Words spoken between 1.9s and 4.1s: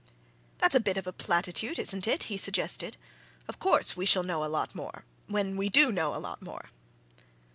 it?" he suggested. "Of course we